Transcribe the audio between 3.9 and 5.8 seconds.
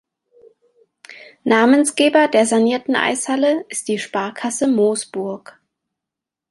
Sparkasse Moosburg.